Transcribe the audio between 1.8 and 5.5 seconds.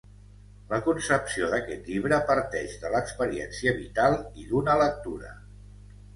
llibre parteix de l'experiència vital i d'una lectura.